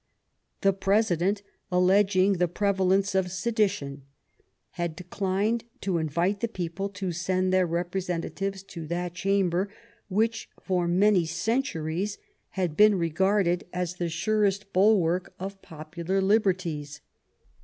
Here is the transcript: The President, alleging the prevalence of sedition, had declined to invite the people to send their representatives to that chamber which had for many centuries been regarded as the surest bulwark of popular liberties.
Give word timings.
The 0.61 0.73
President, 0.73 1.43
alleging 1.71 2.39
the 2.39 2.47
prevalence 2.47 3.13
of 3.13 3.31
sedition, 3.31 4.01
had 4.71 4.95
declined 4.95 5.63
to 5.81 5.99
invite 5.99 6.39
the 6.39 6.47
people 6.47 6.89
to 6.89 7.11
send 7.11 7.53
their 7.53 7.67
representatives 7.67 8.63
to 8.63 8.87
that 8.87 9.13
chamber 9.13 9.69
which 10.07 10.45
had 10.57 10.63
for 10.65 10.87
many 10.87 11.25
centuries 11.27 12.17
been 12.75 12.95
regarded 12.95 13.67
as 13.71 13.97
the 13.97 14.09
surest 14.09 14.73
bulwark 14.73 15.35
of 15.37 15.61
popular 15.61 16.19
liberties. 16.19 17.01